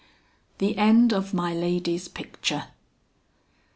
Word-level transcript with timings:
THE 0.57 0.77
END 0.79 1.13
OF 1.13 1.31
MY 1.31 1.53
LADY'S 1.53 2.07
PICTURE. 2.07 2.63